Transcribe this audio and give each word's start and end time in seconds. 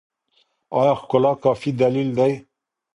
ایا 0.79 0.93
ښکلا 1.01 1.31
کافي 1.43 1.71
دلیل 1.81 2.09
دی؟ 2.17 2.33